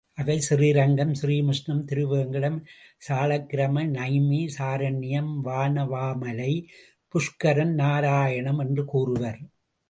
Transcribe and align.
அவை 0.13 0.39
ஸ்ரீரங்கம், 0.39 1.11
ஸ்ரீமுஷ்ணம், 1.21 1.83
திருவேங்கடம், 1.85 2.57
ஸாளக்கிராமம், 3.07 3.91
நைமி, 3.91 4.41
சாரண்யம், 4.57 5.31
வானவாமலை, 5.43 6.53
புஷ்கரம், 7.13 7.73
நாராயணம் 7.73 8.59
என்றும் 8.59 8.85
கூறுவர். 8.85 9.39